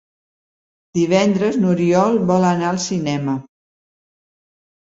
Divendres 0.99 1.59
n'Oriol 1.65 2.19
vol 2.33 2.49
anar 2.55 2.73
al 2.73 2.81
cinema. 2.89 3.39